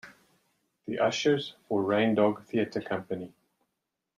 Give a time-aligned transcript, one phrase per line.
[0.87, 3.35] "The Ushers" for Rain Dog theatre company.